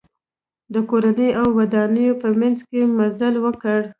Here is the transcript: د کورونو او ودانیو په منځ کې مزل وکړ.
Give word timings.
د 0.73 0.75
کورونو 0.89 1.27
او 1.39 1.47
ودانیو 1.57 2.19
په 2.21 2.27
منځ 2.39 2.57
کې 2.69 2.81
مزل 2.97 3.35
وکړ. 3.45 3.79